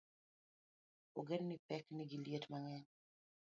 [1.17, 2.85] Ongedni pek nigi liet mang'eny